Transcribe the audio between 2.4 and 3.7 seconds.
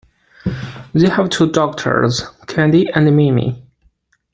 Candy and Mimi.